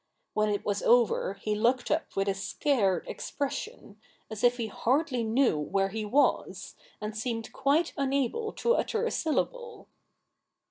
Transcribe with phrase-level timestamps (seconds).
[0.33, 5.23] When it was over he looked up with a scared expression, as if he hardly
[5.23, 9.89] knew where he was, and seemed quite unable to utter a syllable.